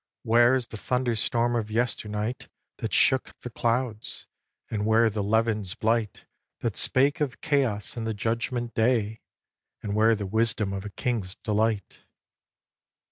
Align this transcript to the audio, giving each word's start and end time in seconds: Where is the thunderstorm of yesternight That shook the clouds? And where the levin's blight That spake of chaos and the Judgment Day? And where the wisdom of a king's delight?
Where 0.23 0.55
is 0.55 0.65
the 0.65 0.77
thunderstorm 0.77 1.55
of 1.55 1.69
yesternight 1.69 2.47
That 2.77 2.91
shook 2.91 3.39
the 3.41 3.51
clouds? 3.51 4.25
And 4.67 4.83
where 4.87 5.11
the 5.11 5.21
levin's 5.21 5.75
blight 5.75 6.25
That 6.61 6.75
spake 6.75 7.21
of 7.21 7.39
chaos 7.41 7.95
and 7.97 8.07
the 8.07 8.15
Judgment 8.15 8.73
Day? 8.73 9.21
And 9.83 9.93
where 9.93 10.15
the 10.15 10.25
wisdom 10.25 10.73
of 10.73 10.85
a 10.85 10.89
king's 10.89 11.35
delight? 11.35 11.99